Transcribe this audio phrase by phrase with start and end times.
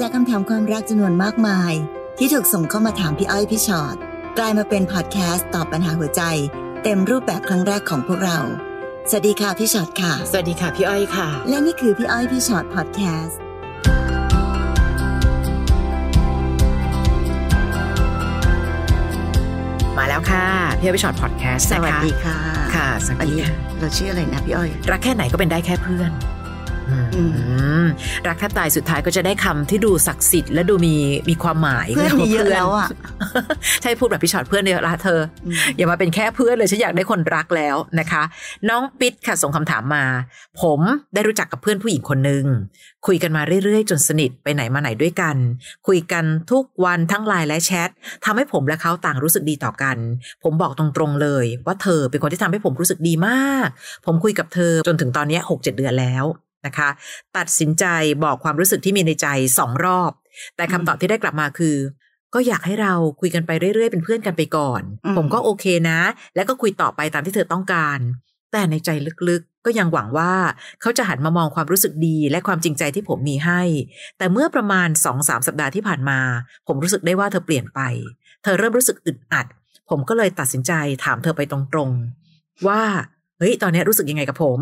[0.00, 1.72] จากคำถามความรักจำนวนมากมาย
[2.18, 3.96] ที่ถูกส่งเข้ามาถามพี่อ้อยพี่ชอ็อต
[4.38, 6.22] กลายมาเป็นพอดแคสต์ตอบปัญหาหัวใจ
[6.82, 8.38] เต็มรูปแบบครั้งแรกของพวกเรา
[9.10, 13.38] สวัสดีค่ะพี่ชอ็อตค่ะ สวัสดีค่ะพี่อ้อยค่ะ และนี่คือพี่อ้อยพี่ชอ็อตพอดแคสต์
[19.98, 20.46] มาแล้วค่ะ
[20.78, 22.38] พี่อ้อยพี่ชอตพอดแคสต์สนะคะวัสดีค่ะ
[22.74, 26.35] ค่ะสวัสอันดีนี้ค่ะเราชื่ออะไรนะพี่อ้อย รักแค่ไหนก็เป็นได้แค่เพื่อนอืมอืม
[28.28, 30.94] รักแทบตายสุดท้ายก็จะได้คำที่ดูศักดิ์สิทธิ์และดูมี
[31.28, 32.88] มีความหมายเพื่อนมีเยอะแล้วอะ
[33.82, 38.22] ใช่พูดแบบพี่ชอตเพื่อนเยอะละเธออืมอย่ามาเป็นแค่เพื่อนเลยฉันอยากได้คนรักแล้วนะคะ
[38.68, 40.04] น้องปิ๊ดค่ะส่งคำถามมา
[40.62, 40.80] ผม
[41.14, 42.44] ได้รู้จักกับเพื่อนผู้หญิงคนหนึ่ง
[43.06, 45.36] คุยกันมาเรื่อยๆ จนสนิทไปไหนมาไหนด้วยกัน
[45.88, 47.90] คุยกันทุกวันทั้งไลน์และแชท
[48.24, 49.96] ทำให้ผมและเขาต่างรู้สึกดีต่อกัน
[50.44, 53.68] ผมบอกตรงๆเลย ว่าเธอเป็นคนที่ทำให้ผมรู้สึกดีมาก
[54.06, 56.24] ผมคุยกับเธอจนถึงตอนนี้หกเจ็ดเดือนแล้ว
[56.66, 56.88] นะคะ
[57.36, 57.84] ตัดสินใจ
[58.24, 59.26] บอกความรู้สึกที่มีในใจ
[59.58, 60.12] สองรอบ
[60.56, 61.76] แต่คำตอบที่ได้กลับมาคือ
[62.34, 66.00] ก็อยากให้เราคุยกันไปเรื่อยๆ เป็นเพื่อนกันไปก่อนอืมผมก็โอเคนะ
[66.34, 67.98] แล้วก็คุยต่อไปตามที่เธอต้องการ
[68.52, 68.90] แต่ในใจ
[69.28, 70.34] ลึกๆ ก็ยังหวังว่า
[70.80, 73.62] เขาจะหันมามองความรู้สึกดีและความจริงใจที่ผมมีให้
[74.18, 76.20] แต่เมื่อประมาณสองสามสัปดาห์ที่ผ่านมา
[76.66, 77.80] ผมรู้สึกได้ว่าเธอเปลี่ยนไป
[78.42, 79.46] เธอเริ่มรู้สึกอึดอัด
[79.90, 80.72] ผมก็เลยตัดสินใจ
[81.04, 82.82] ถามเธอไปตรงๆว่า
[83.38, 84.60] เฮ้ย ตอนนี้รู้สึกยังไงกับผม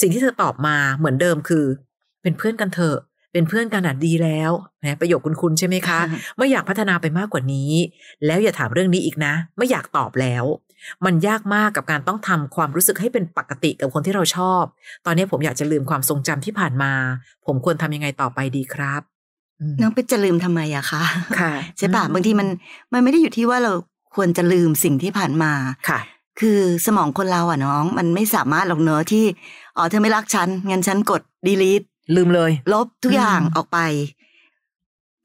[0.00, 1.64] สิ่งที่เธอตอบมาเหมือนเดิมคือ
[2.22, 2.98] เป็นเพื่อนกันเถอะ
[3.32, 4.50] เป็นเพื่อนกันอะดีแล้ว
[4.82, 5.98] นะประโยคคุณคุณใช่ไหมคะ
[6.36, 7.72] ไม่อยากพัฒนาไปมากกว่านี้
[8.26, 10.44] แล้วอย่าถามเรื่องนี้อีกนะ ไม่อยากตอบแล้ว
[11.04, 14.62] มันยากมากกับการต้องทำความรู้สึกให้เป็นปกติกับคนที่เราชอบ
[15.06, 16.92] ตอนนี้ผมอยากจะลืมความทรงจำที่ผ่านมา
[17.46, 19.02] ผมควรทำยังไงต่อไปดีครับ
[19.60, 21.02] อืมน้องเป็ดจะลืมทำไมอะคะ
[21.40, 22.48] ค่ะใช่ปะบางทีมัน
[22.92, 23.72] มันไม่ได้อยู่ที่ว่าเรา
[24.14, 25.52] ควรจะลืมสิ่งที่ผ่านมา
[25.88, 26.00] ค่ะ
[26.40, 29.24] คือสมองคนเราอะน้อง มันไม่สามารถหรอกเนอะที่
[29.76, 33.78] อ๋อเธอไม่รักฉันงั้นฉันกด delete ลืมเลย ลบทุกอย่างอืมออกไป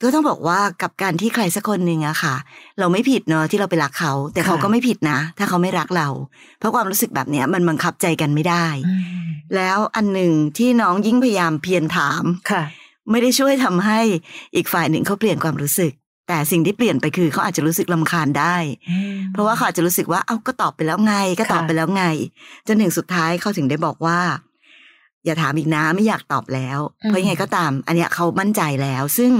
[0.01, 2.35] ก็ต้องบอกว่ากับการที่ใครสักคนหนึ่งอะค่ะ
[2.79, 6.07] เราไม่ผิดเนอะที่เราไปรักเขา แต่เขาก็ไม่ผิดนะ ถ้าเขาไม่รักเรา
[6.59, 8.93] เพราะความรู้สึกแบบเนี้ย มันบังคับใจกันไม่ได้อื
[9.23, 12.63] มแล้วอันหนึ่งที่น้องยิ่งพยายามเพียรถามค่ะ
[13.11, 13.99] ไม่ได้ช่วยทำให้
[14.55, 15.91] อีกฝ่ายหนึ่งเขาเปลี่ยนความรู้สึก
[16.27, 18.55] แต่สิ่งที่เปลี่ยนไปคือเขาอาจจะรู้สึกลำคาญได้
[19.31, 22.03] เพราะว่าเขาอาจจะรู้สึกว่าเอ้าก็ตอบไปแล้วไง ก็ตอบค่ะไปแล้วไง
[22.67, 24.19] จนถึงสุดท้ายเขาถึงได้บอกว่า
[25.25, 29.31] อย่าถามอีกนะไม่อยากตอบแล้ว เพราะยังไงก็ตาม อันเนี้ยเขามั่นใจแล้ว ซึ่ง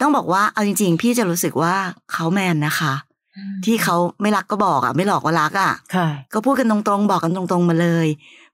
[0.00, 1.74] ต้องบอกว่าเอาจริง ๆ พี่จะรู้สึกว่า
[2.12, 2.94] เขาแมนนะคะ
[3.64, 8.06] ที่เขาไม่รักก็บอกอะ ไม่หลอกว่ารักอะค่ะก็พูดกันตรงๆ บอกกันตรงๆมาเลย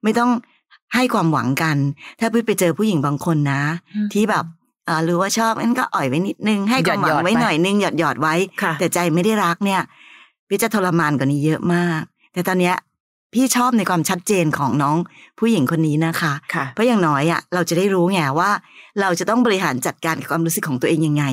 [0.03, 0.31] ไม่ต้อง
[0.95, 1.77] ให้ความหวังกัน
[2.19, 3.61] ถ้าพี่ไปเจอผู้หญิงบางคนนะ
[3.95, 4.45] อืมที่แบบ
[4.87, 9.81] อ่ารู้ว่าชอบงั้นก็อ่อยไว้นิดนึงให้ความหวังไว้หยอดๆไปหน่อยนึงหยอดหยอดๆไว้ค่ะแต่ใจไม่ได้รักเนี่ย
[10.47, 12.01] พี่จะทรมานกว่านี้เยอะมาก
[12.33, 12.75] แต่ตอนเนี้ย
[13.33, 14.95] พี่ชอบในความชัดเจนของน้อง
[15.39, 18.49] ผู้หญิงคนนี้นะคะค่ะเพราะอย่างน้อยอะเราจะได้รู้ไงว่า
[19.01, 21.25] เราจะต้องบริหารจัดการกับความรู้สึกของตัวเองยังไง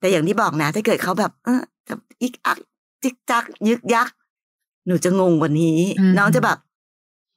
[0.00, 2.58] แต่อย่างที่บอกนะ ถ้าเกิดเขาแบบ เออจะอิกอัก
[3.02, 4.08] จิกจัก ยึกยัก
[4.86, 6.58] หนูจะงงกว่านี้อืมน้องจะแบบ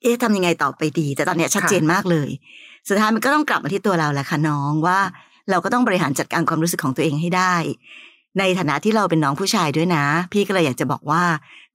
[0.02, 2.30] เอ๊ะทำยังไงต่อไปดี แต่ตอนเนี้ยชัดเจนมากเลย
[2.88, 5.00] สุดท้ายมันก็ต้องกลับมาที่ตัวเราแหละค่ะน้องว่า
[5.50, 7.56] เราก็ต้องบริหารจัดการความรู้สึกของตัวเองให้ได้
[8.40, 11.24] ในฐานะที่เราเป็นน้องผู้ชายด้วยนะ พี่ก็เลยอยากจะบอกว่า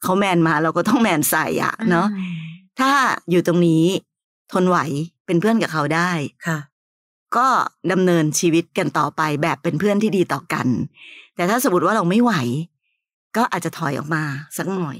[0.03, 2.07] เขาแมนมาเราก็ต้องแมนใส่อะเนาะ
[2.78, 2.91] ถ้า
[3.31, 3.84] อยู่ตรงนี้
[4.53, 4.78] ทนไหว
[5.27, 6.11] เป็นเพื่อนกับเขาได้
[6.47, 6.59] ค่ะ
[7.37, 7.47] ก็
[7.93, 10.67] ดำเนินชีวิตกันต่อไปแบบเป็นเพื่อนที่ดีต่อกัน
[11.37, 12.33] แต่ถ้าสมมติว่าเราไม่ไหว
[13.37, 14.23] ก็อาจจะถอยออกมา
[14.59, 14.99] สักหน่อย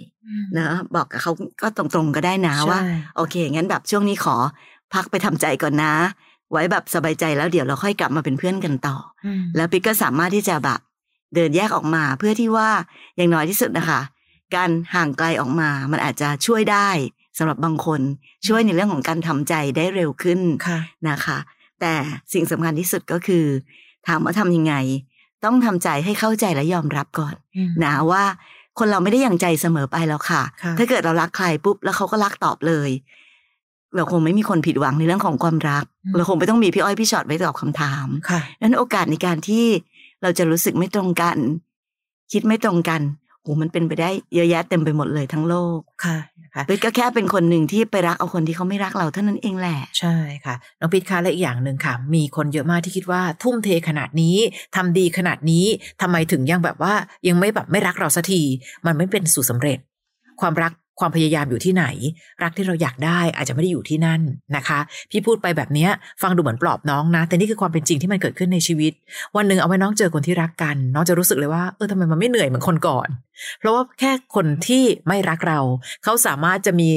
[0.55, 4.37] เนอะบอกกับเขาก็ตรงๆก็ได้นะว่าใช่โอเคงั้นแบบช่วงนี้ขอ
[4.95, 5.95] พักไปทำใจก่อนนะ
[6.53, 10.81] ไว้แบบสบายใจแล้วเดี๋ยวเราค่อยกลับมาเป็นเพื่อนกันต่ออืมแล้วปิ๊กก็สามารถที่จะแบบ
[11.34, 12.69] เดินแยกออกมาเพื่อที่ว่า
[13.16, 14.00] อย่างน้อยที่สุดนะคะ
[14.54, 16.88] การห่างไกลออกมามันอาจจะช่วยได้
[17.38, 18.00] สำหรับบางคน
[18.47, 20.78] ช่วยในเรื่องของการทำใจได้เร็วขึ้นค่ะ
[21.09, 21.38] นะคะ
[21.81, 21.94] แต่
[22.32, 23.44] สิ่งสำคัญที่สุดก็คือ
[24.06, 24.75] ถามว่าทำยังไง
[25.44, 28.25] ต้องทำใจให้เข้าใจและยอมรับก่อนอืมนะว่า
[28.78, 32.91] คนเราไม่ได้อย่างใจเสมอไปแล้วค่ะค่ะ ถ้าเกิดเรารักใครปุ๊บแล้วเขาก็รักตอบเลย
[33.97, 35.84] เราคงไม่มีคนผิดหวังในเรื่องของความรัก
[36.16, 39.65] เราคงไม่ต้องมีพี่อ้อยพี่ชอตไว้ตอบคำถามค่ะนั้นโอกาสในการที่
[40.22, 41.36] เราจะรู้สึกไม่ตรงกัน
[42.33, 43.01] คิดไม่ตรงกัน
[43.42, 54.36] โหมันเป็นไปได้เยอะแยะเต็มไปหมดเลยทั้งโลกค่ะนะคะเป๊กก็แค่เป็นคนหนึ่งที่ไปรักเอาคนที่เขาไม่รักเราเท่านั้นเองแหละ ใช่ค่ะ น้องปิ๊ดคะและอีกอย่างหนึ่งค่ะ มีคนเยอะมากที่คิดว่า ทุ่มเทขนาดนี้
[54.77, 55.65] ทำดีขนาดนี้
[56.01, 56.95] ทำไมถึงยังแบบว่า
[57.28, 58.42] ยังไม่แบบไม่รักเราสักที
[58.86, 59.78] มันไม่เป็นสู่สำเร็จ
[60.41, 61.84] ความรัก ความพยายามอยู่ที่ไหน
[62.42, 64.21] รักที่เราอยากได้อาจจะไม่ได้อยู่ที่นั่น
[64.56, 64.78] นะคะ
[65.10, 65.89] พี่พูดไปแบบนี้
[66.22, 68.92] ฟังดูเหมือนปลอบน้องนะ แต่นี่คือความเป็นจริงที่มันเกิดขึ้นในชีวิต
[69.36, 73.09] วันหนึ่งเอาไว้น้องเจอคนที่รักกัน น้องจะรู้สึกเลยว่าเออทำไมมันไม่เหนื่อยเหมือนคนก่อน
[73.59, 75.60] เพราะว่าแค่คนที่ไม่รักเรา
[76.04, 76.91] เขาสามารถจะมี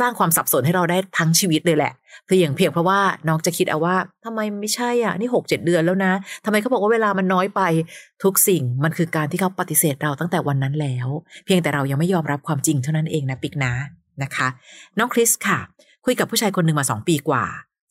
[0.00, 1.92] สร้างความสับสนให้เราได้ทั้งชีวิตเลยแหละ
[2.26, 6.12] เพียงเพียงเพราะว่าน้องจะคิดเอาว่าทำไมไม่ใช่อะนี่หกเจ็ดเดือนแล้วนะ
[6.44, 7.60] ทำไมเขาบอกว่าเวลามันน้อยไป
[8.24, 11.08] ทุกสิ่งมันคือการที่เขาปฏิเสธเราตั้งแต่วันนั้นแล้ว
[11.44, 13.72] เพียงแต่เรายังไม่ยอมรับความจริงเท่านั้นเองนะปิกนะ
[14.22, 14.48] นะคะ
[14.98, 15.58] น้องคริสค่ะ
[16.04, 17.44] คุยกับผู้ชายคนหนึ่งมาสองปีกว่า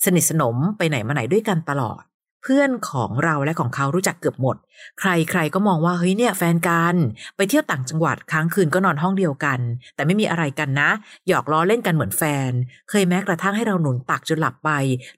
[0.06, 2.02] สนิทสนมไปไหนมาไหนด้วยกันตลอด
[2.48, 4.56] พื่อนของเราและของเขารู้จักเกือบหมด
[5.00, 6.96] ใครใครก็มองว่าเฮ้ยเนี่ยแฟนกัน
[7.38, 9.60] ไปเที่ยวต่างจังหวัดค้างคืนก็นอนห้องเดียวกัน
[9.96, 10.90] แต่ไม่มีอะไรกันนะ
[11.28, 12.52] หยอกล้อเล่นกันเหมือนแฟน
[12.90, 14.70] เคยแม้กระทั่งให้เราหนุนตักจนหลับไป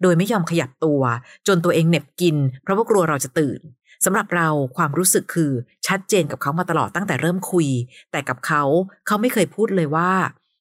[0.01, 1.01] โดยไม่ยอมขยับตัว
[1.47, 3.59] จนตัวเองเหน็บกิน เพราะว่ากลัวเราจะตื่น
[4.05, 4.47] สำหรับเรา
[4.77, 5.51] ความรู้สึกคือ
[5.87, 7.67] ชัดเจนกับเขามาตลอดตั้งแต่เริ่มคุย
[8.11, 8.63] แต่กับเขา
[9.07, 10.11] เขาไม่เคยพูดเลยว่า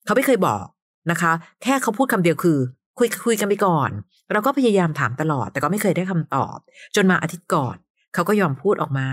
[0.05, 0.65] เขาไม่เคยบอก
[1.11, 1.33] นะคะ
[1.63, 2.59] แค่เขาพูดคำเดียวคือ
[2.99, 3.91] คุยคุยกันไปก่อน
[4.33, 6.57] เราก็พยายามถามตลอด แต่ก็ไม่เคยได้คำตอบ
[6.97, 7.77] จนมาอาทิตย์ก่อน
[8.15, 9.09] เขาก็ยอมพูดออกมา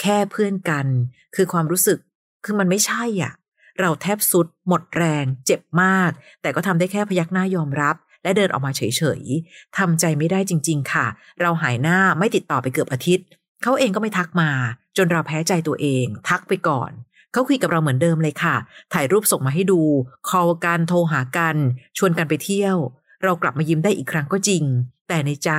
[0.00, 0.86] แค่เพื่อนกัน
[1.36, 1.98] คือความรู้สึก
[2.44, 3.32] คือมันไม่ใช่อะ
[3.80, 6.10] เราแทบสุด หมดแรง เจ็บมาก
[6.42, 8.82] แต่ก็ทำได้แค่พยักหน้ายอมรับ และเดินออกมาเฉ
[9.20, 11.06] ยๆทำใจไม่ได้จริง ๆ ค่ะ
[11.40, 13.26] เราหายหน้าไม่ติดต่อไปเกือบอาทิตย์
[13.62, 14.50] เขาเองก็ไม่ทักมา
[14.96, 16.90] จนเราแพ้ใจตัวเอง ทักไปก่อน
[17.32, 18.56] เขาคุยกับเราเหมือนเดิมเลยค่ะ
[18.92, 19.80] ถ่ายรูปส่งมาให้ดู
[20.28, 21.56] คอลกัน โทรหากัน
[21.98, 22.76] ชวนกันไปเที่ยว
[23.24, 24.64] เรากลับมายิ้มได้อีกครั้งก็จริง
[25.08, 25.50] แต่ในใจ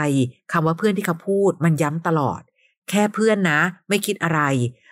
[0.51, 2.41] คำว่าเพื่อนที่เขาพูดมันย้ำตลอด
[2.89, 3.59] แค่เพื่อนนะ
[3.89, 4.41] ไม่คิดอะไร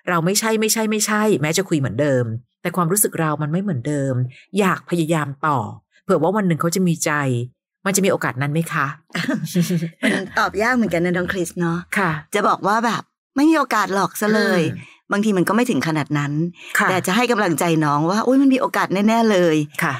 [0.10, 2.26] เราไม่ใช่ไม่ใช่ไม่ใช่ แม้จะคุยเหมือนเดิม
[2.62, 4.14] แต่ความรู้สึกเรามันไม่เหมือนเดิม
[4.60, 5.60] อยากพยายามต่อ
[6.04, 7.12] เผื่อว่าวันหนึ่งเขาจะมีใจ
[7.86, 8.88] มันจะมีโอกาสนั้นไหมคะ
[10.14, 13.02] มันตอบยากเหมือนกันนะน้องคริสเนาะค่ะ จะบอกว่าแบบ
[13.36, 16.34] ไม่มีโอกาสหรอกซะเลยอืมบางทีมันก็ไม่ถึงขนาดนั้น
[16.80, 19.94] ค่ะแต่จะให้กำลังใจน้องว่าอุ้ยมันมีโอกาสแน่ ๆ เลยค่ะ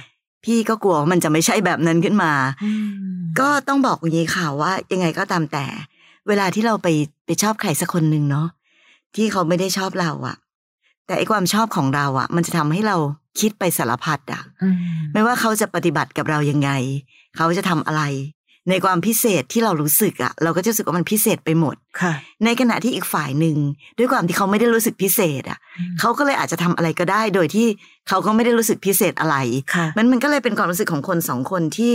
[0.46, 2.32] พี่ก็กลัวว่ามันจะไม่ใช่แบบนั้นขึ้นมา
[2.64, 5.66] อืมก็ต้องบอกอย่างนี้ค่ะว่า ยังไงก็ตามแต่
[6.28, 6.88] เวลาที่เราไป
[7.26, 8.48] ไปชอบใครสักคนหนึ่งเนาะ
[9.16, 10.36] ที่เขาไม่ได้ชอบเราอะ
[11.06, 12.98] แต่ไอความชอบของเราอะมันจะทำให้เรา
[13.40, 14.76] คิดไปสารพัดอะอืม
[15.14, 16.70] ไม่ว่าเขาจะปฏิบัติกับเรายังไง
[17.36, 18.02] เขาจะทำอะไร
[18.70, 22.14] ในความพิเศษที่เรารู้สึกอะเราก็จะรู้สึกว่ามันพิเศษไปหมดค่ะ
[22.46, 23.58] ในขณะที่อีกฝ่ายหนึ่ง
[23.98, 25.60] ด้วยความที่เขาไม่ได้รู้สึกพิเศษอะ
[26.00, 27.68] เขาก็เลยอาจจะทำอะไรก็ได้ โดยที่
[28.08, 29.36] เขาก็ไม่ได้รู้สึกพิเศษอะไร
[29.76, 31.94] ค่ะมันมันก็เลยเป็นความรู้สึกของคนสองคนที่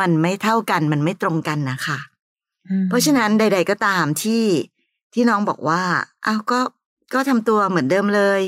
[0.00, 1.98] มันไม่เท่ากันมันไม่ตรงกันนะคะ
[2.88, 4.44] เพราะฉะนั้นใด ๆ ก็ตามที่
[5.14, 5.82] ที่น้องบอกว่า
[6.26, 6.60] อ้าวก็
[7.14, 8.40] ก็ทำตัวเหมือนเดิมเลย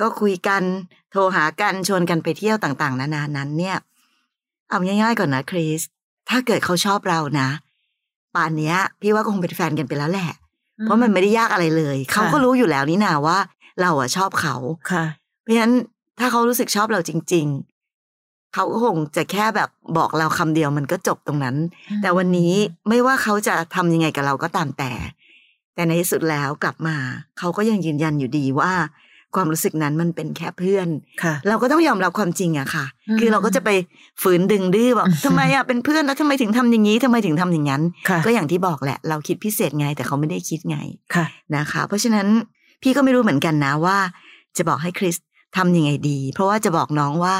[0.00, 0.62] ก็คุยกัน
[1.10, 3.76] โทรหากันชวนกันไปเที่ยวต่าง ๆ นานานั้นเนี่ย
[4.70, 5.82] เอาง่ายๆก่อนนะคริส
[6.28, 7.48] ถ้าเกิดเขาชอบเรานะ
[8.34, 10.30] ป่านเนี้ย พี่ว่าก็คงเป็นแฟนกันไปแล้วแหละ
[10.82, 13.38] เพราะมันไม่ได้ยากอะไรเลย เขาก็รู้อยู่แล้วนี่นาว่า
[13.80, 14.56] เราอะชอบเขา
[14.92, 15.04] ค่ะ
[15.42, 15.74] เพราะฉะนั้น
[16.18, 17.46] ถ้าเขารู้สึกชอบเราจริง
[18.00, 21.56] ๆ เขาก็คงจะแค่แบบบอกเราคำเดียวมันก็จบตรงนั้น
[22.02, 22.52] แต่วันนี้
[22.88, 24.92] ไม่ว่าเขาจะทำยังไงกับเราก็ตามแต่
[25.74, 26.96] แต่ในที่สุดแล้วกลับมา
[27.38, 28.72] เขาก็ยังยืนยันอยู่ดีว่า
[29.34, 30.88] ความรู้สึกนั้นมันเป็นแค่เพื่อน
[31.22, 33.70] ค่ะเราก็ต้องยอมรับความจริงอะค่ะอืมคือเราก็จะไป
[34.22, 40.78] ฝืนดึงดื้อบอกทำไมอะเป็นเพื่อนแล้วทำไมถึงทำอย่างนี้ทำไมถึงทำอย่างนั้นค่ะก็อย่างที่บอกแหละ เราคิดพิเศษไงแต่เขาไม่ได้คิดไง
[41.14, 41.26] ค่ะ
[41.56, 42.26] นะคะ เพราะฉะนั้น
[42.82, 43.98] พี่ก็ไม่รู้เหมือนกันนะว่า
[44.56, 45.16] จะบอกให้คริส
[45.56, 47.36] ทำยังไงดี เพราะว่าจะบอกน้องว่า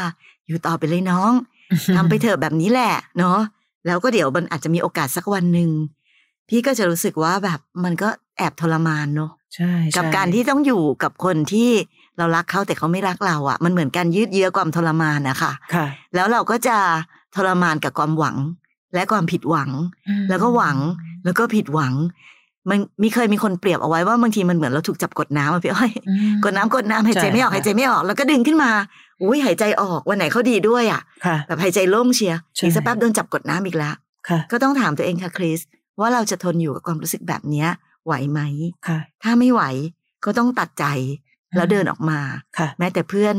[0.48, 1.32] อยู่ต่อไปเลยน้อง
[1.96, 3.38] ทำไปเถอะแบบนี้แหละเนาะ
[3.86, 5.70] แล้วก็เดี๋ยวมันอาจจะมีโอกาสสักวันหนึ่ง
[6.48, 8.08] พี่ก็จะรู้สึกว่าแบบมันก็
[8.38, 11.70] แอบทรมานเนาะ ใช่ใช่กับการที่ต้องอยู่กับคนที่
[12.18, 16.76] เรารักเขาแต่เขาไม่รักเราอะ่ะ มันเหมือนการยืดเยื้อความทรมานนะคะค่ะ แล้วเราก็จะ
[17.36, 18.36] ทรมานกับความหวัง
[18.94, 19.70] และความผิดหวัง
[20.28, 20.78] แล้วก็หวัง
[21.24, 21.94] แล้วก็ผิดหวัง
[22.70, 28.70] มันมีเคยมีคนเปรียบเอาไว้ว่าบางทีมันเหมือนเราถูกจับกดน้ำอะพี่อ้อยอืมกดน้ำกดน้ำหายใจไม่ออกใช่หายใจไม่ออก แล้วก็ดึงขึ้นมา
[29.22, 33.94] อุ้ยหายใจออกวันไหนเขาดีด้วยอะ่ะค่ะแบบหายใจโล่งเชียร์ใช่อีกสักแป๊บโดนจับกดน้ำอีกแล้ว
[34.28, 35.60] ค่ะก็ต้องถามตัวเองค่ะคริส
[36.00, 37.68] ว่าเราจะทนอยู่กับความรู้สึกแบบเนี้ย
[38.06, 38.40] ไหวไหม
[38.86, 39.62] ค่ะถ้าไม่ไหว
[40.24, 40.84] ก็ต้องตัดใจ
[41.56, 42.20] แล้วเดินออกมา
[42.58, 43.34] ค่ะแม้แต่เพื่อน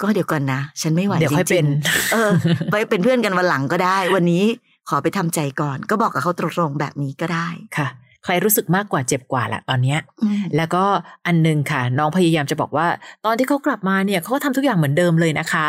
[0.00, 1.66] ก็เดี๋ยวก่อนนะ ฉันไม่ไหวเดี๋ยวค่อยจริงๆเป็น
[2.12, 2.30] เออ
[2.70, 4.44] ไปเป็นเพื่อนกันวันหลังก็ได้ วันนี้
[4.88, 7.88] ขอไปทำใจก่อน ก็บอกกับเขาตรงๆแบบนี้ก็ได้ค่ะ
[8.24, 10.84] ใครรู้สึกมากกว่าเจ็บกว่าแหละตอนเนี้ยอืมแล้วก็
[11.26, 12.86] อันหนึงค่ะ น้องพยายามจะบอกว่า
[13.24, 15.66] ตอนที่เขากลับมาเนี่ยเขาก็ทำทุกอย่างเหมือนเดิมเลยนะคะ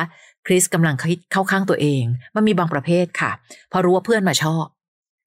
[0.47, 2.03] คริสกำลังคิดเข้าข้างตัวเอง
[2.35, 3.31] มันมีบางประเภทค่ะ
[3.71, 4.65] พอรู้ว่าเพื่อนมาชอบ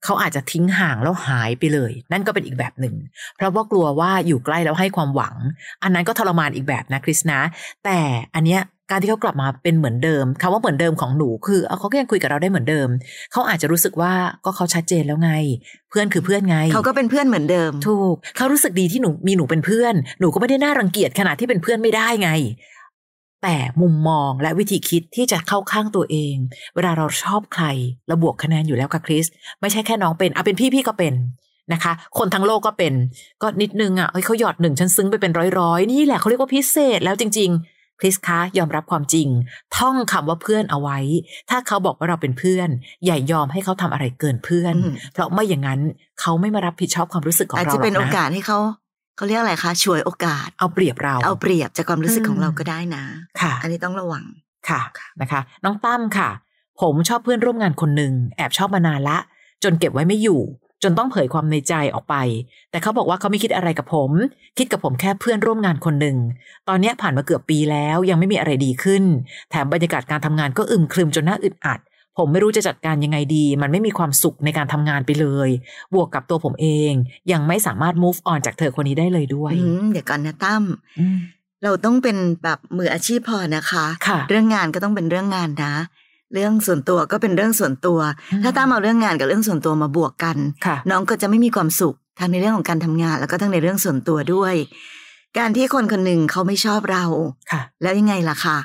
[0.05, 2.95] เขาอาจจะทิ้งห่างแล้วหายไปเลย นั่นก็เป็นอีกแบบหนึ่ง
[3.37, 5.37] เพราะว่ากลัวว่าอยู่ใกล้แล้วให้ความหวัง
[5.83, 7.41] อันนั้นก็ทรมานอีกแบบนะคริสนะ
[7.85, 7.99] แต่
[8.35, 12.89] อันเนี้ยการที่เขากลับมาเป็นเหมือนเดิมคำว่าเหมือนเดิมของหนูคือเอาเขาก็ยังคุยกับเราได้เหมือนเดิม
[13.33, 14.13] เขาอาจจะรู้สึกว่า
[14.45, 15.31] ก็เขาชัดเจนแล้วไง
[15.91, 22.31] เพื่อนคือเพื่อนไง เขาก็เป็นเพื่อนเหมือนเดิม ถูก เขารู้สึกดีที่หนูมีหนูเป็นเพื่อน หนูก็ไม่ได้น่ารังเกียจขนาดที่เป็นเพื่อนไม่ได้ไง
[23.43, 26.35] แต่มุมมองและวิธีคิดที่จะเข้าข้างตัวเอง
[26.75, 27.65] เวลาเราชอบใคร
[28.07, 29.27] เราบวกคะแนนอยู่แล้วค่ะคริส
[29.61, 31.15] ไม่ใช่แค่น้องเป็นเอาเป็นพี่พี่ก็เป็น
[31.73, 32.95] นะคะ คนทั้งโลกก็เป็น
[33.43, 39.29] ก็นิดนึงอะเฮ้ยเขาหยอดหนึ่งฉันซึ้งไปเป็นร้อยร้อยๆ นี่แหละเขาเรียกว่าพิเศษแล้วจริง ๆ คริสคะยอมรับความจริง
[39.77, 40.99] ท่องคำว่าเพื่อนเอาไว้
[41.51, 42.69] ถ้าเขาบอกว่าเราเป็นเพื่อน
[43.05, 45.81] อย่ายอมให้เขาทำอะไรเกินเพื่อนอืมเพราะไม่อย่างนั้น
[46.21, 48.59] เขาไม่มารับผิดชอบความรู้สึกของอาจเราจะเป็นหรโออกนะกาสให้เขา
[49.17, 53.05] เขาเรียกอะไรคะช่วยโอกาส เอาเปรียบเรา เอาเปรียบจากความรู้สึกของอืมเราก็ได้นะ
[53.41, 54.25] ค่ะ อันนี้ต้องระวัง
[54.69, 54.81] ค่ะ
[55.21, 56.31] นะคะ น้องตั้มค่ะ
[56.81, 59.19] ผมชอบเพื่อนร่วมงานคนหนึ่งแอบชอบมานานละ
[59.65, 60.41] จนเก็บไว้ไม่อยู่
[60.83, 62.15] จนต้องเผยความในใจออกไป
[62.71, 64.11] แต่เขาบอกว่าเขาไม่คิดอะไรกับผม
[64.59, 66.17] คิดกับผมแค่เพื่อนร่วมงานคนหนึ่ง
[66.69, 69.05] ตอนเนี้ยผ่านมาเกือบปีแล้วยังไม่มีอะไรดีขึ้น
[69.51, 71.81] แถมบรรยากาศการทำงานก็อึมครึมจนน่าอึดอัด
[72.19, 75.49] ผมไม่รู้จะจัดการยังไงดี มันไม่มีความสุขในการทำงานไปเลย
[75.95, 76.93] บวกกับตัวผมเอง
[77.33, 80.63] ยังไม่สามารถ move on จากเธอคนนี้ได้เลยด้วยอืมเดี๋ยวก่อนนะตั้ม
[81.01, 81.19] อืม
[81.65, 85.75] เราต้องเป็นแบบมืออาชีพพอนะคะค่ะเรื่องงานก็ต้องเป็นเรื่องงานนะ
[86.35, 88.01] เรื่องส่วนตัวก็เป็นเรื่องส่วนตัว
[88.33, 94.55] อืมถ้าตั้มเอาเรื่องงานกับเรื่องส่วนตัวมาบวกกันค่ะน้องก็จะไม่มีความสุขทั้งในเรื่องของการทำงาน แล้วก็ทั้งในเรื่องส่วนตัวด้วย
[95.39, 97.05] การที่คนคนหนึ่งเขาไม่ชอบเรา
[97.53, 98.59] ค่ะแล้วยังไงล่ะคะ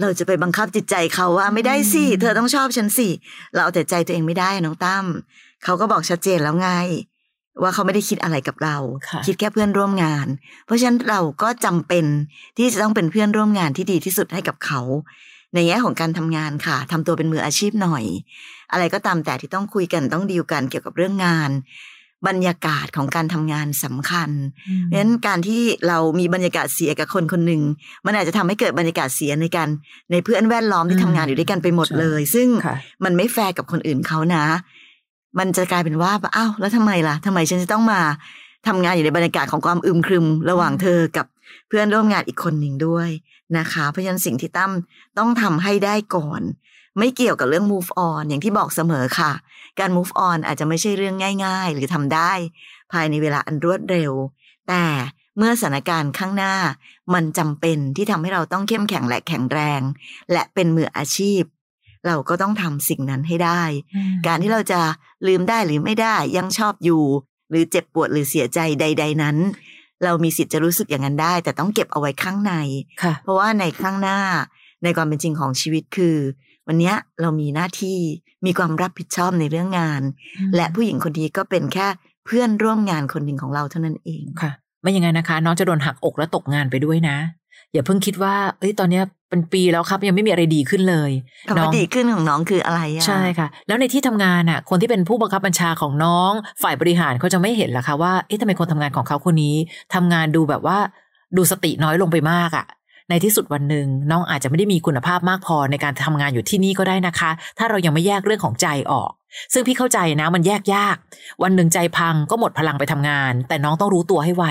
[0.00, 3.08] เราจะไปบังคับจิตใจเขาว่าไม่ได้สิอืมเธอต้องชอบฉันสิ
[3.52, 5.04] เราเอาแต่ใจตัวเองไม่ได้น้องตั้ม
[5.64, 6.68] เขาก็บอกชัดเจนแล้วไง
[7.62, 8.76] ว่าเขาไม่ได้คิดอะไรกับเรา
[9.08, 10.26] ค่ะคิดแค่เพื่อนร่วมงาน
[10.66, 12.04] เพราะฉะนั้นเราก็จำเป็น
[12.56, 14.80] ที่จะต้องเป็นเพื่อนร่วมงานที่ดีที่สุดให้กับเขา
[15.54, 18.04] ในแง่ของการทำงานค่ะทำตัวเป็นมืออาชีพหน่อย
[18.72, 21.50] อะไรก็ตามแต่ที่ต้องคุยกันต้องดีลกันเกี่ยวกับเรื่องงาน
[22.28, 24.30] บรรยากาศของการทำงานสำคัญ
[24.84, 27.62] เพราะฉะนั้นการที่เรามีบรรยากาศเสียกับคนคนหนึ่ง
[28.06, 29.68] มันอาจจะทำให้เกิดบรรยากาศเสียในการ
[30.10, 34.44] ในเพื่อนแวดล้อมที่อืมทำงานอยู่ด้วยกันไปหมดใช่เลย ซึ่งค่ะมันไม่แฟร์กับคนอื่นเขานะ
[35.38, 38.00] มันจะกลายเป็นว่าอ้าวแล้วทำไมล่ะทำไมฉันจะต้องมา
[38.66, 41.26] ทำงานอยู่ในบรรยากาศของความอึมครึม ระหว่างเธอกับ
[41.68, 43.08] เพื่อนร่วมงานอีกคนหนึ่งด้วย
[43.58, 44.72] นะคะ เพราะฉะนั้นสิ่งที่ตั้ม
[45.18, 46.42] ต้องทำให้ได้ก่อน
[46.98, 49.32] ไม่เกี่ยวกับเรื่อง move on อย่างที่บอกเสมอค่ะ
[49.78, 52.32] การ move on อาจจะไม่ใช่เรื่องง่าย ๆ หรือทำได้
[52.92, 54.12] ภายในเวลาอันรวดเร็ว
[54.68, 54.84] แต่
[55.38, 56.54] เมื่อสถานการณ์ข้างหน้า
[57.14, 59.80] มันจำเป็นที่ทำให้เราต้องเข้มแข็งและแข็งแรง
[60.32, 61.42] และเป็นมืออาชีพ
[62.06, 63.62] เราก็ต้องทำสิ่งนั้นให้ได้
[64.26, 64.80] การที่เราจะ
[65.26, 67.04] ลืมได้หรือไม่ได้ยังชอบอยู่
[67.50, 69.36] หรือเจ็บปวดหรือเสียใจใด ๆ นั้น
[70.04, 72.54] เรามีสิทธิ์จะรู้สึกอย่างนั้นได้ แต่ต้องเก็บเอาไว้ข้างใน
[73.02, 74.20] ค่ะเพราะว่าในข้างหน้า
[74.82, 76.16] ในความเป็นจริงของชีวิตคือ
[76.68, 77.98] วันเนี้ยเรามีหน้าที่
[78.46, 80.02] มีความรับผิดชอบในเรื่องงาน
[80.56, 81.86] และผู้หญิงคนนี้ก็เป็นแค่
[82.26, 84.52] เพื่อนร่วมงานคนหนึ่งของเราเท่านั้นเองค่ะ
[84.82, 87.16] ไม่ยังไงนะคะ น้องจะโดนหักอกและตกงานไปด้วยนะ
[87.72, 91.10] อย่าเพิ่งคิดว่า เอ้ยตอนเนี้ยเป็นปีแล้วครับ ยังไม่มีอะไรดีขึ้นเลย
[91.48, 99.56] คำว่าดีขึ้นของน้องคืออะไรอะใช่ค่ะ แล้วในที่ทำงานอะคนที่เป็นผู้บังคับบัญชาของน้อง ฝ่ายบริหารเขาจะไม่เห็นหรอคะว่าเอ๊ะทำไมคนทำงานของเขาคนนี้
[99.94, 100.78] ทำงานดูแบบว่า
[101.36, 102.66] ดูสติน้อยลงไปมากอะ
[103.10, 109.10] ในที่สุดวันหนึ่งน้องอาจจะไม่ได้มีคุณภาพมากพอในการทำงานอยู่ที่นี่ก็ได้นะคะ ถ้าเรายังไม่แยกเรื่องของใจออก
[109.52, 110.96] ซึ่งพี่เข้าใจนะมันแยกยาก
[111.42, 114.44] วันหนึ่งใจพังก็หมดพลังไปทำงาน แต่น้องต้องรู้ตัวให้ไว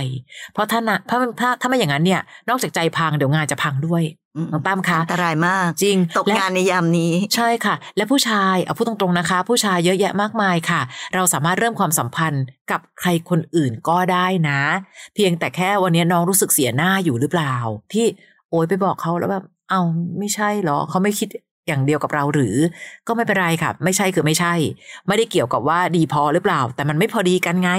[0.53, 4.03] เพราะถ้านะถ้าถ้าถ้าไม่อย่างนั้นเนี่ย นอกจากใจพังเดี๋ยวงานจะพังด้วย
[4.35, 10.81] อืมน้องตั้มคะอันตรายมากจริงตกและงานในยามนี้ ใช่ค่ะ และผู้ชายเอาพูดตรงๆนะคะ ผู้ชายเยอะแยะมากมายค่ะ
[11.15, 14.61] เราสามารถเริ่มความสัมพันธ์กับใครคนอื่นก็ได้นะ
[15.15, 17.55] เพียงแต่แค่วันนี้น้องรู้สึกเสียหน้าอยู่หรือเปล่า
[17.93, 18.05] ที่
[18.53, 19.81] โอยไปบอกเขาแล้วแบบเอา
[20.19, 21.29] ไม่ใช่เหรอเขาไม่คิด
[21.67, 22.55] อย่างเดียวกับเราหรือ
[23.07, 24.53] ก็ไม่เป็นไรค่ะ ไม่ใช่คือไม่ใช่
[25.07, 27.71] ไม่ได้เกี่ยวกับว่าดีพอหรือเปล่า แต่มันไม่พอดีกันไง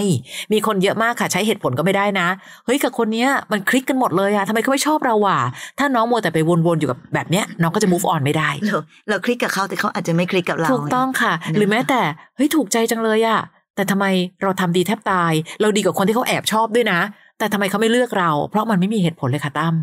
[0.52, 2.28] มีคนเยอะมากค่ะ ใช้เหตุผลก็ไม่ได้นะ
[2.64, 5.38] เฮ้ยกับคนเนี้ยมันคลิกกันหมดเลยอะทำไมเขาไม่ชอบเราวะ
[5.78, 8.78] ถ้าน้องมัวแต่ไปวนๆอยู่กับแบบเนี้ย น้องก็จะ move on ไม่ได้เรา
[9.08, 12.00] เราคลิกกับเขาแต่เขาอาจจะไม่คลิกกับเราถูกต้องค่ะนะคะหรือแม้แต่
[12.36, 13.40] เฮ้ยถูกใจจังเลยอะ
[13.76, 14.06] แต่ทำไม
[14.42, 17.00] เราทำดีแทบตาย เราดีกว่าคนที่เขาแอบชอบด้วยนะ
[17.38, 19.74] แต่ทำไมเขาไม่เลือกเรา เพราะมันไม่มีเหตุผลเลยค่ะตั้ม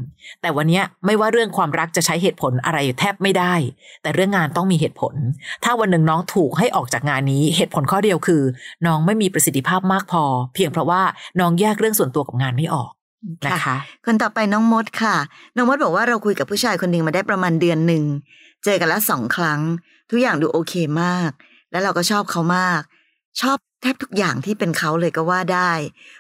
[0.42, 3.54] แต่วันเนี้ยไม่ว่าเรื่องความรักจะใช้เหตุผลอะไรแทบไม่ได้
[4.02, 5.16] แต่เรื่องงานต้องมีเหตุผล
[5.64, 8.42] ถ้าวันหนึ่งน้องถูกให้ออกจากงานนี้เหตุผลข้อเดียวคือ
[8.86, 11.02] น้องไม่มีประสิทธิภาพมากพอ เพียงเพราะว่า
[11.40, 12.92] น้องแยกเรื่องส่วนตัวกับงานไม่ออก
[13.48, 15.16] นะคะคนต่อไปน้องมดค่ะ
[15.56, 18.04] น้องมดบอกว่าเราคุยกับผู้ชายคนหนึ่งมาได้ประมาณเดือนหนึ่ง
[18.64, 19.62] เจอกันละสองครั้ง
[20.10, 21.32] ทุกอย่างดูโอเคมาก
[21.72, 22.82] แล้วเราก็ชอบเขามาก
[23.40, 25.72] ชอบแทบทุกอย่างที่เป็นเขาเลยก็ว่าได้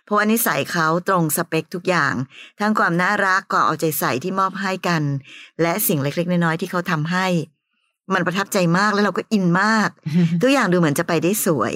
[0.03, 2.13] เพราะว่านิสัยเขาตรงสเปคทุกอย่าง
[2.60, 5.01] ทั้งความน่ารักความเอาใจใส่ที่มอบให้กัน
[5.62, 7.27] และสิ่งเล็กๆน้อยๆที่เขาทำให้
[8.13, 9.89] มันประทับใจมากแล้วเราก็อินมาก
[10.41, 11.74] ทุกอย่างดูเหมือนจะไปได้สวย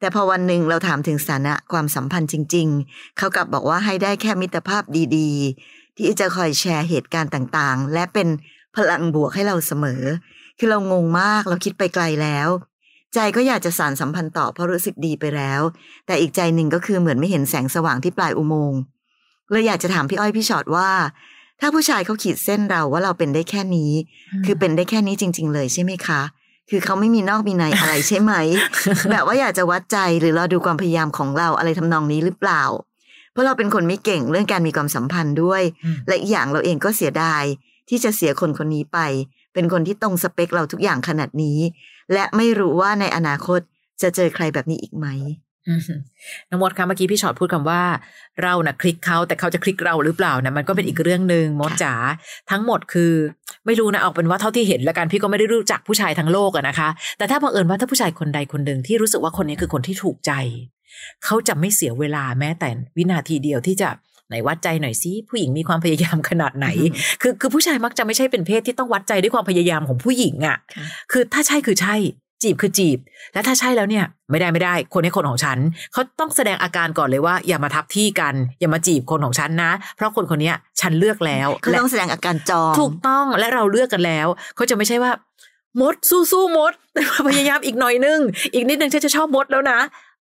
[0.00, 4.82] แต่พอวันหนึ่งเราถามถึงสถานะความสัมพันธ์จริง ๆ เขากลับบอกว่าให้ได้แค่มิตรภาพ
[5.16, 8.28] ดีๆ ที่จะคอยแชร์เหตุการณ์ต่างๆ และเป็น
[8.76, 10.02] พลังบวกให้เราเสมอ
[10.58, 12.48] คือเรางงมากเราคิดไปไกลแล้ว
[13.16, 15.60] ใจก็อยากจะสานสัมพันธ์ต่อเพราะรู้สึกดีไปแล้ว
[16.06, 18.80] แต่อีกใจหนึ่งก็คือเหมือนไม่เห็นแสงสว่างที่ปลายอุโมงค์
[19.50, 20.90] เลยอยากจะถามพี่อ้อยพี่ชอตว่า
[21.60, 23.92] ถ้าผู้ชายเขาขีดเส้นเราว่าเราเป็นได้แค่นี้
[24.46, 26.22] คือเป็นได้แค่นี้จริง ๆ เลยใช่ไหมคะ
[26.70, 28.32] คือเขาไม่มีนอกมีในอะไรใช่ไหม
[29.10, 32.62] แบบว่าอยากจะวัดใจหรือรอดูความพยายามของเราอะไรทำนองนี้หรือเปล่า
[33.32, 37.44] เพราะเราเป็นคนไม่เก่งเรื่องการมีความสัมพันธ์ด้วยอืมและอีกอย่างเราเองก็เสียดาย
[37.88, 38.98] ที่จะเสียคนคนนี้ไป
[39.54, 41.58] เป็นคนที่ตรงสเปคเราทุกอย่างขนาดนี้
[42.12, 43.60] และไม่รู้ว่าในอนาคต
[44.02, 45.06] จะเจอใครแบบนี้อีกไหม
[45.68, 45.80] อืม
[46.50, 47.82] น้องมดคะเมื่อกี้พี่ชอตพูดคำว่า
[48.42, 51.94] เรานะ่ะคลิกเขาแต่เขาจะคลิกเราหรือเปล่านะมันก็เป็นอีกเรื่องหนึ่งมดจ๋า
[52.50, 53.12] ทั้งหมดคือ
[53.66, 60.32] ไม่รู้นะเอาเป็นว่าเท่าที่เห็นแล้วกันพี่ก็ไม่ได้รู้จักผู้ชายทั้งโลกอะนะคะ แต่ถ้าบังเอิญว่าถ้าผู้ชายคนใดคนหนึ่งที่รู้สึกว่าคนนี้คือคนที่ถูกใจ
[61.24, 63.88] เขาจะไม่เสียเวลาแม้แต่วินาทีเดียวที่จะ
[64.28, 66.66] ไหนวัดใจหน่อยสิผู้หญิงมีความพยายามขนาดไหน
[67.22, 71.96] คือคือผู้ชายมักจะไม่ใช่เป็นเพศที่ต้องวัดใจด้วยความพยายามของผู้หญิงอะ่ะค่ะคือถ้าใช่คือใช่
[72.42, 72.98] จีบคือจีบ
[73.32, 75.58] และถ้าใช่แล้วเนี่ย ไม่ได้ไม่ได้ คนนี้คนของฉัน
[75.92, 85.10] เขาต้องแสดงอาการก่อนเลยว่า อย่ามาทับที่กัน อย่ามาจีบคนของฉันนะ เพราะคนคนเนี้ยฉันเลือกแล้วเขาและต้องแสดงอาการจองถูกต้องและเราเลือกกันแล้วเขาจะไม่ใช่ว่า
[85.80, 88.20] มดสู้สู้มด แต่ว่าพยายามอีกหน่อยนึง
[88.54, 89.78] อีกนิดนึงฉันจะชอบมดแล้วนะ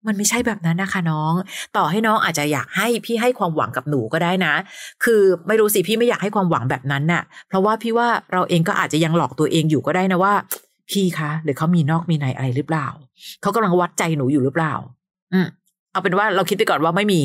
[0.07, 1.33] มันไม่ใช่แบบนั้นนะคะน้อง
[1.77, 4.53] ต่อให้น้องอาจจะอยากให้พี่ให้ความหวังกับหนูก็ได้นะ
[5.03, 10.33] คือไม่รู้สิพี่ไม่อยากให้ความหวังแบบนั้นน่ะ เพราะว่าพี่ว่าเราเองก็อาจจะยังหลอกตัวเองอยู่ก็ได้นะว่า
[10.91, 12.87] พี่คะ หรือเขามีนอกมีในอะไรหรือเปล่า
[13.41, 14.73] เขากำลังวัดใจหนูอยู่หรือเปล่า
[15.33, 15.47] อืม
[15.91, 17.21] เอาเป็นว่าเราคิดไปก่อนว่าไม่มี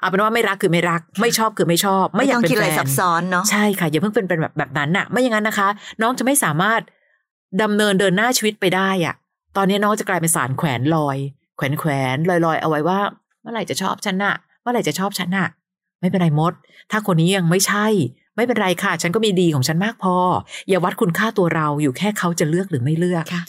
[0.00, 5.68] เอาเป็นว่าไม่รักคือไม่รัก ไม่ชอบคือไม่ชอบ ไม่ไม่อยากต้องเป็นคิดอะไรแฟนซับซ้อนเนาะใช่ค่ะอย่าเพิ่งเป็นเป็นแบบแบบนั้นน่ะ ไม่อย่างนั้นนะคะ
[6.02, 6.80] น้องจะไม่สามารถ
[7.62, 9.14] ดำเนินเดินหน้าชีวิตไปได้อะ
[9.56, 11.16] ตอนนี้น้องจะกลายเป็นสารแขวนลอย
[11.56, 13.00] แขวนแขวนลอยลอยเอาไว้ว่า
[13.42, 15.48] เมื่อไหร่จะชอบฉันน่ะ เมื่อไหร่จะชอบฉันน่ะ
[16.00, 16.52] ไม่เป็นไรมด
[16.90, 17.86] ถ้าคนนี้ยังไม่ใช่
[18.36, 20.16] ไม่เป็นไรค่ะ ฉันก็มีดีของฉันมากพอ
[20.68, 23.42] อย่าวัดคุณค่าตัวเราอยู่แค่เขาจะเลือกหรือไม่เลือกค่ะ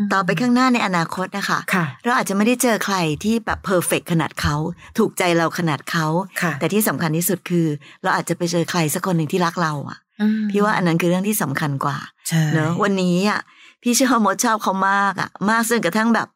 [0.00, 4.54] มต่อไปข้างหน้าในอนาคตนะคะค่ะเราอาจจะไม่ได้เจอใครที่แบบเพอร์เฟกขนาดเขา
[4.98, 6.06] ถูกใจเราขนาดเขา
[6.42, 7.66] ค่ะแต่ที่สำคัญที่สุดคือ
[8.02, 11.98] เราอาจจะไปเจอใครสักคนหนึ่งที่รักเราอะอืมพี่ว่าอันนั้นคือเรื่องที่สำคัญกว่า
[12.28, 13.40] ใช่เนอะวันนี้อะ
[13.82, 16.28] พี่เชื่อว่ามดชอบเขามากอะ มากจนกระทั่งแบบ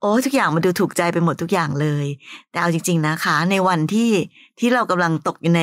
[0.00, 2.06] โอ้ทุกอย่างมันดูถูกใจไปหมดทุกอย่างเลย
[2.50, 4.10] แต่เอาจริง ๆนะคะ ในวันที่
[4.58, 5.62] ที่เรากำลังตกอยู่ใน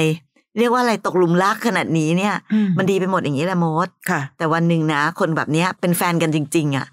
[0.57, 6.87] เรียกว่าอะไรตกหลุมรักขนาดนี้เนี่ยอืมันดีไปหมดอย่างนี้แหละมดค่ะ แต่วันหนึ่งนะ คนแบบเนี้ยเป็นแฟนกันจริง ๆอะ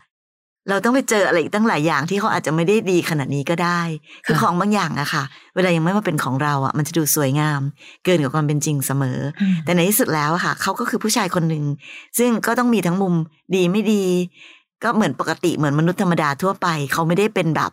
[0.69, 3.81] เราต้องไปเจออะไรอีกตั้งหลายอย่างที่เขาอาจจะไม่ได้ดีขนาดนี้ก็ได้
[4.27, 5.23] คือค่ะของบางอย่างอะค่ะ
[5.55, 7.61] เวลายังไม่มาเป็นของเราอะมันจะดูสวยงาม
[8.05, 11.64] เกินกว่าความเป็นจริงเสมออืมแต่ในที่สุดแล้วอะค่ะ เขาก็คือผู้ชายคนหนึ่ง
[12.18, 13.14] ซึ่งก็ต้องมีทั้งมุม
[13.55, 14.05] ดีไม่ดี
[14.85, 17.73] ก็เหมือนปกติเหมือนมนุษย์ธรรมดาทั่วไป เขาไม่ได้เป็นแบบ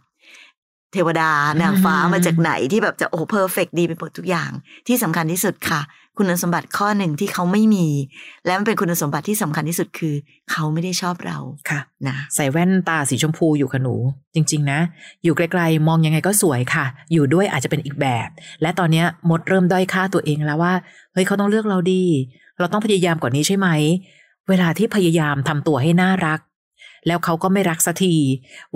[0.94, 1.30] เทวดา
[1.62, 4.52] นางฟ้าอืมมาจากไหนที่แบบจะโอ้เพอร์เฟกดีไปหมดทุกอย่าง
[4.88, 5.82] ที่สำคัญที่สุดค่ะ
[6.18, 7.88] คุณสมบัติข้อหนึ่งที่เขาไม่มี
[8.46, 10.14] และมันเป็นคุณสมบัติที่สำคัญที่สุดคือ
[10.52, 11.38] เขาไม่ได้ชอบเรา
[11.70, 13.96] ค่ะนะใส่แว่นตาสีชมพูอยู่ค่ะหนู
[14.34, 14.80] จริง ๆ นะ
[15.24, 18.30] อยู่ไกลๆมองยังไงก็สวยค่ะ อยู่ด้วยอาจจะเป็นอีกแบบ
[18.62, 20.74] และตอนเนี้ยมดเริ่มด้อยค่าตัวเองแล้วว่า
[21.14, 22.04] เฮ้ยเขาต้องเลือกเราดี
[22.60, 23.68] เราต้องพยายามกว่านี้ใช่ไหม
[24.50, 26.40] เวลาที่พยายามทำตัวให้น่ารัก
[27.08, 28.14] แล้วเขาก็ไม่รักสักที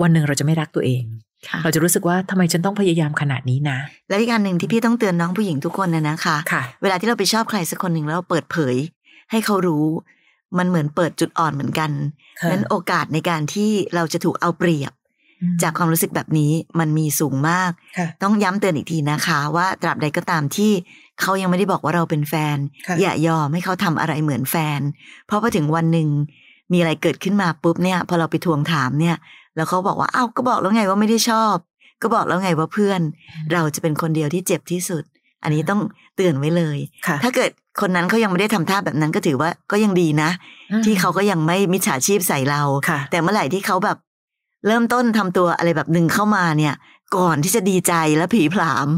[0.00, 1.04] วันหนึ่งเราจะไม่รักตัวเอง
[1.48, 8.74] ค่ะเราจะรู้สึกว่าทำไมฉันต้องพยายามขนาดนี้นะ และอีกอันหนึ่งที่พี่ต้องเตือนน้องผู้หญิงทุกคนนะนะคะค่ะเวลาที่เราไปชอบใครสักคนหนึ่งแล้วเราเปิดเผย
[9.30, 9.86] ให้เขารู้
[10.58, 11.90] มันเหมือนเปิดจุดอ่อนเหมือนกัน
[12.40, 14.92] ค่ะนั้นโอกาสในการที่เราจะถูกเอาเปรียบ
[15.62, 20.72] จากความรู้สึกแบบนี้มันมีสูงมากค่ะต้องย้ำเตือนอีกทีนะคะ ว่าตราบใดก็ตามที่
[21.20, 24.80] เขายังไม่ได้บอกว่าเราเป็นแฟนค่ะอย่ายอมให้เขาทำอะไรเหมือนแฟน
[25.26, 26.08] เพราะพอถึงวันหนึ่ง
[26.72, 29.16] มีอะไรเกิดขึ้นมาปุ๊บเนี่ย พอเราไปทวงถามเนี่ย
[29.56, 31.56] แล้วเขาบอกว่าอ้าวก็บอกแล้วไงว่าไม่ได้ชอบ
[32.02, 33.00] ก็บอกแล้วไงว่าเพื่อน
[33.52, 35.04] เราจะเป็นคนเดียวที่เจ็บที่สุด
[35.42, 35.80] อันนี้ต้อง
[36.16, 37.50] เตือนไว้เลยค่ะถ้าเกิด
[37.80, 40.30] คนนั้นเขายังไม่ได้ทำท่าแบบนั้นก็ถือว่าก็ยังดีนะ
[40.72, 43.96] อืมที่เขาก็ยังไม่มิจฉาชีพใส่เราค่ะแต่เมื่อไหร่ที่เขาแบบ
[44.66, 46.74] เริ่มต้นทำตัวอะไรแบบหนึ่งเข้ามาเนี่ย
[47.16, 48.88] ก่อนที่จะดีใจและผีผลาม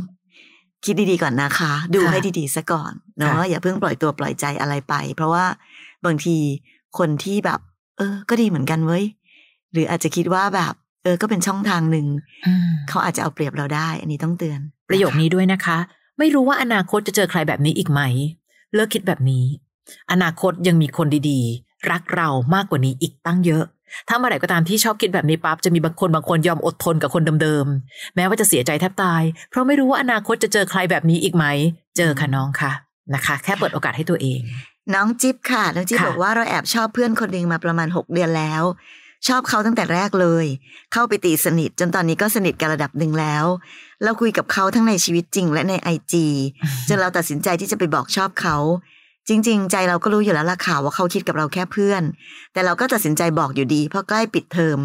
[0.85, 5.45] คิดดีๆก่อนนะคะ ดูค่ะให้ดีๆซะก่อนเนาะค่ะอย่าเพิ่งปล่อยตัวปล่อยใจอะไรไป เพราะว่า
[6.05, 6.37] บางที
[6.99, 7.61] คนที่แบบ
[7.99, 9.05] เออ ก็ดีเหมือนกันเว้ย
[9.73, 10.73] หรืออาจจะคิดว่าแบบ
[11.03, 12.07] เออ ก็เป็นช่องทางหนึ่ง
[12.47, 15.79] อืมเขาอาจจะเอาเปรียบเราได้ อันนี้ต้องเตือน ประโยคนี้ด้วยนะคะ
[16.19, 18.01] ไม่รู้ว่าอนาคตจะเจอใครแบบนี้อีกไหม
[18.75, 19.45] เลิกคิดแบบนี้
[20.13, 23.65] อนาคตยังมีคนดีๆ รักเรามากกว่านี้อีกตั้งเยอะ
[24.09, 31.45] ถ้าเมื่อไหร่ก็ตามที่ชอบคิดแบบนี้ปั๊บจะมีบางคนบางคนยอมอดทนกับคนเดิมๆ แม้ว่าจะเสียใจแทบตาย เพราะไม่รู้ว่าอนาคตจะเจอใครแบบนี้อีกไหม
[31.97, 32.73] เจอค่ะน้องค่ะ
[33.15, 34.41] นะคะ แค่เปิดโอกาสให้ตัวเอง
[34.95, 38.63] น้องจิ๊บค่ะ น้องจิ๊บค่ะบอกว่าเราแอบชอบเพื่อนคนหนึ่งมาประมาณหกเดือนแล้ว
[39.29, 40.47] ชอบเขาตั้งแต่แรกเลย
[40.93, 43.45] เข้าไปตีสนิทจนตอนนี้ก็สนิทกันระดับหนึ่งแล้ว
[44.03, 46.27] เราคุยกับเขาทั้งในชีวิตจริงและในไอจี
[46.89, 48.57] จนเราตัดสินใจที่จะไปบอกชอบเขา
[49.29, 52.03] จริง ๆ ใจเราก็รู้อยู่แล้วล่ะค่ะว่าเขาคิดกับเราแค่เพื่อน
[52.53, 54.79] แต่เราก็ตัดสินใจบอกอยู่ดีเพราะใกล้ปิดเทอม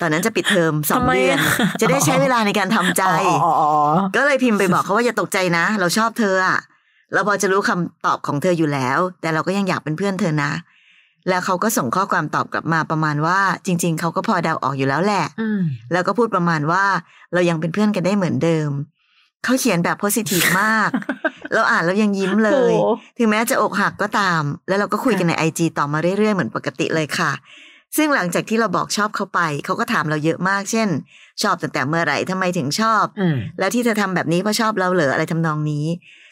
[0.00, 3.02] ตอนนั้นจะปิดเทอมสองทำไมเดือนอะจะได้ใช้เวลาในการทำใจ
[3.42, 3.82] อ๋ออ๋ออ๋อ
[4.16, 6.58] ก็เลยพิมพ์ไปบอกเขาว่าอย่าตกใจนะ เราชอบเธออะ
[7.12, 10.52] เราพอจะรู้คำตอบของเธออยู่แล้ว แต่เราก็ยังอยากเป็นเพื่อนเธอนะ
[11.28, 15.60] แล้วเขาก็ส่งข้อความตอบกลับมาประมาณว่า จริง ๆ เขาก็พอเดาออกอยู่แล้วแหละอืม
[15.92, 16.84] แล้วก็พูดประมาณว่า
[17.32, 18.70] เรายังเป็นเพื่อนกันได้เหมือนเดิม
[19.44, 20.90] เขาเขียนแบบโพสิทีฟมาก
[21.54, 27.32] เราอ่านแล้วยังยิ้มเลยโอ้ถึงแม้จะอกหักก็ตาม แล้วเราก็คุยกันในไอจต่อมาเรื่อยๆ เหมือนปกติเลยค่ะ
[27.96, 30.88] ซึ่งหลังจากที่เราบอกชอบเขาไป เขาก็ถามเราเยอะมาก เช่น
[31.42, 35.86] ชอบตั้งแต่เมื่อไหร่ทำไมถึงชอบอืมแล้วที่เธอทำแบบนี้เพราะชอบเราเหรออะไรทำนองนี้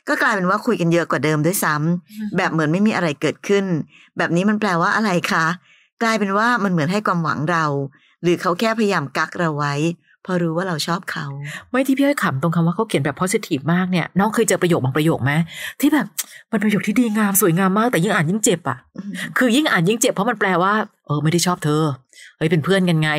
[0.08, 3.64] ก็กลายเป็นว่าคุยกันเยอะกว่าเดิมด้วยซ้ำแบบเหมือนไม่มีอะไรเกิดขึ้น
[4.18, 5.46] แบบนี้มันแปลว่าอะไรคะ
[6.02, 7.64] กลายเป็นว่ามันเหมือนให้ความหวังเรา
[8.22, 9.74] หรือเขาแค่พยายามกักเราไว้
[10.24, 11.26] พอรู้ว่าเราชอบเขา
[11.70, 15.32] ไม่ที่พี่อ้อยขำตรงคำว่าเขาเขียนแบบ positive มากเนี่ยน้องเคยเจอประโยคบางประโยคไหม
[15.80, 16.06] ที่แบบ
[16.50, 18.78] มันประโยคที่ดีงามสวยงามมากแต่ยิ่งอ่านยิ่งเจ็บอะ
[19.38, 20.72] คือยิ่งอ่านยิ่งเจ็บเพราะมันแปลว่า
[21.06, 21.84] เออไม่ได้ชอบเธอ
[22.38, 23.10] เฮ้ยเป็นเพื่อนกันไง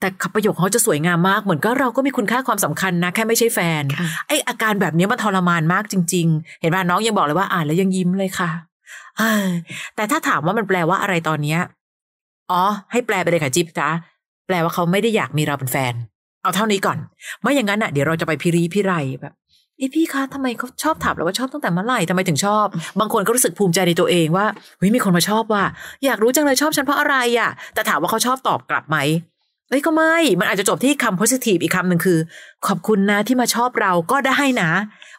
[0.00, 8.50] แต่ประโยคเขาจะสวยงามมากเหมือนก็เราก็มีคุณค่าความสำคัญนะ แค่ไม่ใช่แฟนค่ะไออาการแบบนี้มันทรมานมากจริง ๆ เห็นป่ะน้องยังบอกเลยว่าอ่านแล้วยังยิ้มเลยค่ะ
[9.18, 9.46] เออ
[9.96, 11.60] แต่ถ้าถามว่ามันแปลว่าอะไรตอนเนี้ย
[12.50, 13.88] อ๋อ ให้แปลไปเลยค่ะจิ๊บจ้า
[14.46, 15.94] แปลว่าเขาไม่ได้อยากมีเราเป็นแฟน
[16.42, 16.98] เอาเท่านี้ก่อน
[17.40, 19.34] ไม่อย่างนั้นอะเดี๋ยวเราจะไปพิรีพิไรแบบ
[19.78, 22.66] เอ้พี่คะทำไมเขาชอบถามเราว่าชอบตั้งแต่เมื่อไหร่ทำไมถึงชอบ
[23.00, 24.46] บางคนก็รู้สึกภูมิใจในตัวเองว่า
[24.78, 25.64] เฮ้ยมีคนมาชอบว่า
[26.04, 28.96] อยากรู้จังเลยชอบฉันเพราะอะไรอะ แต่ถามว่าเขาชอบตอบกลับไหม
[29.68, 32.18] เอ้ยก็ไม่ มันอาจจะจบที่คำ positive อีกคำหนึ่งคือ
[32.66, 34.70] ขอบคุณนะที่มาชอบเราก็ได้นะ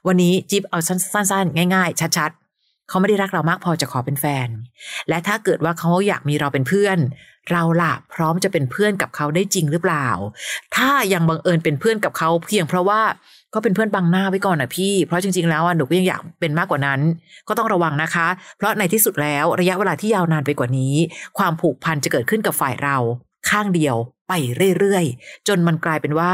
[0.08, 4.48] วันนี้จิ๊บเอาสั้นๆ ง่ายๆ ชัดๆ เขาไม่ได้รักเรามากพอจะขอเป็นแฟน
[5.10, 6.98] และถ้าเกิดว่าเขาอยากมีเราเป็นเพื่อน
[7.52, 10.08] เราล่ะพร้อมจะเป็นเพื่อนกับเขาได้จริงหรือเปล่า
[10.76, 13.02] ถ้ายังบังเอิญเป็นเพื่อนกับเขาเพียงเพราะว่า
[13.54, 17.00] ก็เป็นเพื่อนบังหน้าไว้ก่อนนะพี่ เพราะจริงๆแล้วอะหนูก็ยังอยากเป็นมากกว่านั้น
[17.48, 20.96] ก็ต้องระวังนะคะ เพราะในที่สุดแล้วระยะเวลาที่ยาวนานไปกว่านี้
[21.38, 22.98] ความผูกพันจะเกิดขึ้นกับฝ่ายเรา
[23.50, 23.96] ข้างเดียว
[24.28, 24.34] ไป
[24.80, 26.34] เรื่อยๆ จนมันกลายเป็นว่า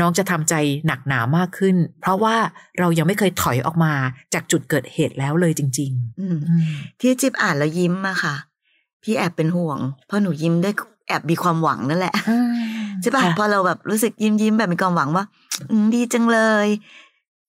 [0.00, 0.54] น้องจะทำใจ
[0.86, 2.36] หนักหนามากขึ้น เพราะว่า
[2.78, 3.92] เรายังไม่เคยถอยออกมา
[4.34, 6.62] จากจุดเกิดเหตุแล้วเลยจริงอืมๆอืม
[7.00, 8.34] ที่จิ๊บอ่านแล้วยิ้มอะค่ะ
[9.02, 10.74] พี่แอบเป็นห่วง เพราะหนูยิ้มได้วย
[11.08, 12.14] แอบมีความหวังนั่นแหละ
[13.02, 15.24] ใช่ปะค่พอเราแบบรู้สึกยิ้มยิ้มแบบมีความหวังว่า
[15.70, 16.66] อืมดีจังเลย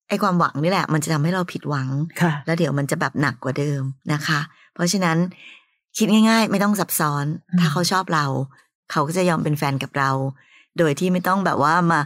[0.09, 1.87] ไอ้ความหวังนี่แหละ มันจะทำให้เราผิดหวัง
[2.21, 3.81] ค่ะแล้วเดี๋ยวมันจะแบบหนักกว่าเดิม
[4.13, 4.39] นะคะ
[4.73, 5.17] เพราะฉะนั้น
[5.97, 8.25] คิดง่าย ๆ ไม่ต้องซับซ้อนอืมถ้าเขาชอบเรา
[8.91, 10.11] เขาก็จะยอมเป็นแฟนกับเรา
[10.77, 11.99] โดยที่ไม่ต้องแบบว่ามา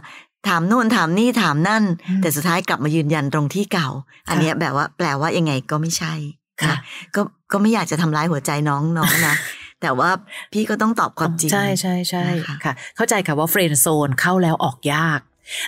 [0.48, 1.84] ถามนู่นถามนี่ถามนั่น
[2.22, 3.88] แต่สุดท้ายกลับมายืนยันตรงที่เก่า
[4.28, 6.14] อันเนี้ยแบบว่า แปลว่ายังไงก็ไม่ใช่
[6.62, 6.76] ค่ะ
[7.14, 7.20] ก็
[7.52, 9.34] ก็ไม่อยากจะทำร้ายหัวใจน้องน้องนะ
[9.82, 10.10] แต่ว่า
[10.52, 15.20] พี่ก็ต้องตอบความจริง ใช่ใช่ใช่นะคะค่ะ เข้าใจค่ะว่าเฟรนด์โซนเข้าแล้วออกยาก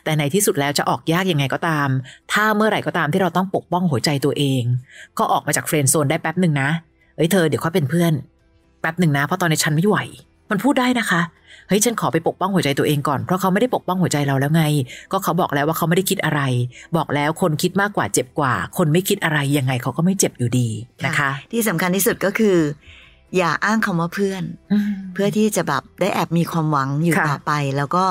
[0.04, 1.88] แต่ในที่สุดแล้วจะออกยากยังไงก็ตาม
[2.32, 4.62] ถ้าเมื่อไหร่ก็ตามที่เราต้องปกป้องหัวใจตัวเอง
[5.18, 6.70] ก็ออกมาจากเฟรนด์โซนได้แป๊บหนึ่งนะ
[7.16, 8.12] เฮ้ยเธอเดี๋ยวค่อยเป็นเพื่อน
[8.80, 9.98] แป๊บหนึ่งนะ เพราะตอนนี้ฉันไม่ไหว
[10.50, 11.20] มันพูดได้นะคะ
[11.68, 14.64] เฮ้ยฉันขอไปปกป้องหัวใจตัวเองก่อนเพราะเขาไม่ได้ปกป้องหัวใจเราแล้วไง
[15.12, 16.40] ก็เขาบอกแล้วว่าเขาไม่ได้คิดอะไร
[16.96, 20.68] บอกแล้วคนคิดมากกว่าเจ็บกว่า คนไม่คิดอะไรยังไงเขาก็ไม่เจ็บอยู่ดี
[21.06, 22.56] นะคะ ที่สำคัญที่สุดก็คือ
[23.36, 24.42] อย่าอ้างคำว่าเพื่อน
[24.72, 28.04] มเพื่อที่จะแบบได้แอบมีความหวังอยู่ค่ะต่อไป แล้วก็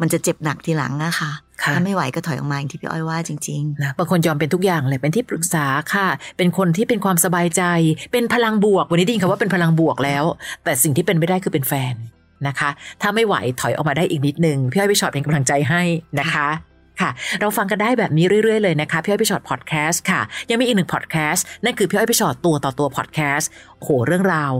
[0.00, 1.30] มันจะเจ็บหนักทีหลังอะค่ะ
[1.62, 7.62] ค่ะถ้าไม่ไหวก็ถอยออกมาอย่างที่พี่อ้อยว่าจริงนะบางคนยอมเป็นทุกอย่างเลยเป็นที่ปรึกษาค่ะ เป็นคนที่เป็นความสบายใจ
[8.12, 10.24] เป็นพลังบวก วันนี้ไดยินคำว่าเป็นพลังบวกแล้ว
[10.64, 11.94] แต่สิ่งที่เป็นไม่ได้คือเป็นแฟน
[12.48, 12.70] นะคะ
[13.02, 15.82] ถ้าไม่ไหวถอยออกมาได้อีกนิดนึงพี่อ้อยพี่ชอตเป็นกำลังใจให้
[16.20, 16.48] นะคะ
[17.00, 23.48] ค่ะ เราฟังกันได้แบบนี้เรื่อยๆเลยนะคะพี่อ้อยพี่ชอตพอดแคสต์ค่ะ ยังมีอีกหนึ่งพอดแคสต์นั่นคือพี่อ้อยพี่ฉอดตัวต่อตัวพอดแคสต์
[23.82, 24.52] โหเรื่องราว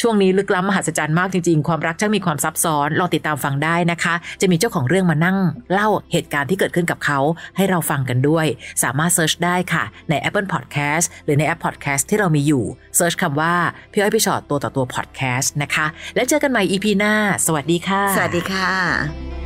[0.00, 5.38] ช่วงนี้ลึกล้ำมหัศจรรย์มากจริงๆ ความรักช่างมีความซับซ้อนลองติดตามฟังได้นะคะ จะมีเจ้าของเรื่องมานั่ง
[5.72, 7.18] เล่าเหตุการณ์ที่เกิดขึ้นกับเขา
[7.56, 8.46] ให้เราฟังกันด้วย
[8.82, 12.64] สามารถ search ได้ค่ะ ใน Apple Podcast หรือในแอป Podcast ที่เรามีอยู่
[12.96, 13.54] search คำว่า
[13.92, 17.14] พี่อ้อยพี่ฉอดตัวต่อตัว Podcast นะคะ แล้วเจอกันใหม่ EP หน้า
[17.46, 19.45] สวัสดีค่ะ สวัสดีค่ะ